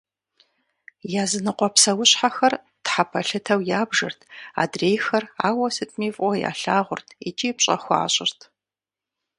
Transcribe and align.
Языныкъуэ 1.23 1.69
псэущхьэхэр 1.73 2.53
тхьэпэлъытэу 2.85 3.61
ябжырт, 3.81 4.19
адрейхэр 4.61 5.23
ауэ 5.47 5.67
сытми 5.75 6.09
фӏыуэ 6.15 6.33
ялъагъурт 6.49 7.07
икӏи 7.27 7.51
пщӏэ 7.57 7.75
хуащӏырт. 7.83 8.39